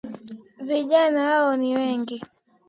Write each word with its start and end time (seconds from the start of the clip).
Vijana 0.59 1.25
wao 1.41 1.57
ni 1.57 1.75
wengi 1.75 2.21